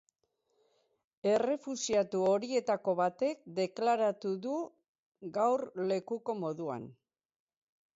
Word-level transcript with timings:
Errefuxiatu 1.33 2.23
horietako 2.31 2.97
batek 3.03 3.45
deklaratu 3.63 4.35
du 4.49 4.59
gaur 5.41 5.69
lekuko 5.95 6.43
moduan. 6.47 6.95